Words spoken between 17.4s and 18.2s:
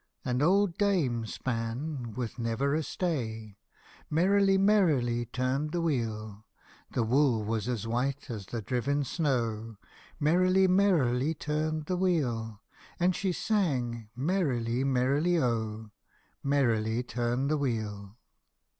the wheel